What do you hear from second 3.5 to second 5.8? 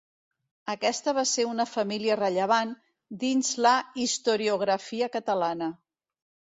la historiografia catalana.